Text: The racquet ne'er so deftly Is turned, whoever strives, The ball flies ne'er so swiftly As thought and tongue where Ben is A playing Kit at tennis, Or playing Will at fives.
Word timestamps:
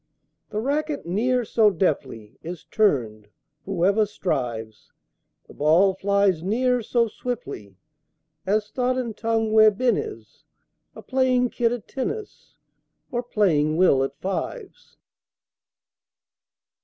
The 0.49 0.57
racquet 0.59 1.05
ne'er 1.05 1.45
so 1.45 1.69
deftly 1.69 2.39
Is 2.41 2.63
turned, 2.63 3.27
whoever 3.65 4.07
strives, 4.07 4.91
The 5.47 5.53
ball 5.53 5.93
flies 5.93 6.41
ne'er 6.41 6.81
so 6.81 7.07
swiftly 7.07 7.75
As 8.43 8.71
thought 8.71 8.97
and 8.97 9.15
tongue 9.15 9.51
where 9.51 9.69
Ben 9.69 9.97
is 9.97 10.43
A 10.95 11.03
playing 11.03 11.51
Kit 11.51 11.71
at 11.71 11.87
tennis, 11.87 12.55
Or 13.11 13.21
playing 13.21 13.77
Will 13.77 14.03
at 14.03 14.17
fives. 14.17 14.97